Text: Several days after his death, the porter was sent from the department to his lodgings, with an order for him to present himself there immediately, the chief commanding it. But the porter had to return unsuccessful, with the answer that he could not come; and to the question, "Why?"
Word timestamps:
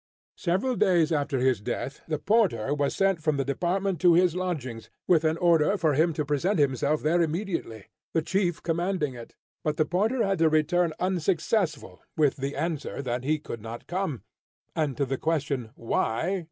Several 0.39 0.75
days 0.75 1.11
after 1.11 1.37
his 1.37 1.61
death, 1.61 2.01
the 2.07 2.17
porter 2.17 2.73
was 2.73 2.95
sent 2.95 3.21
from 3.21 3.37
the 3.37 3.45
department 3.45 4.01
to 4.01 4.15
his 4.15 4.35
lodgings, 4.35 4.89
with 5.07 5.23
an 5.23 5.37
order 5.37 5.77
for 5.77 5.93
him 5.93 6.11
to 6.13 6.25
present 6.25 6.57
himself 6.57 7.03
there 7.03 7.21
immediately, 7.21 7.85
the 8.15 8.23
chief 8.23 8.63
commanding 8.63 9.13
it. 9.13 9.35
But 9.63 9.77
the 9.77 9.85
porter 9.85 10.23
had 10.25 10.39
to 10.39 10.49
return 10.49 10.93
unsuccessful, 10.99 12.01
with 12.17 12.37
the 12.37 12.55
answer 12.55 13.03
that 13.03 13.23
he 13.23 13.37
could 13.37 13.61
not 13.61 13.85
come; 13.85 14.23
and 14.75 14.97
to 14.97 15.05
the 15.05 15.19
question, 15.19 15.69
"Why?" 15.75 16.39